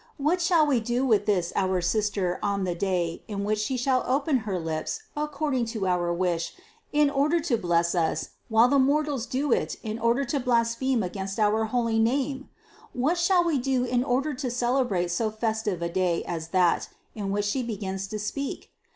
[0.17, 4.03] What shall We do for this our sister on the day, in which she shall
[4.07, 6.55] open her lips according to our wish
[6.91, 11.37] in order to bless Us while the mortals do it in order to blaspheme against
[11.39, 12.49] our holy name?
[12.93, 16.89] What shall We do in order to celebrate so fes tive a day as that,
[17.13, 18.71] in which she begins to speak?